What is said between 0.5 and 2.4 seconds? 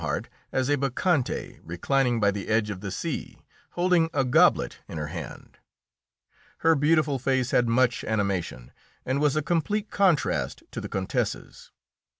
as a bacchante reclining by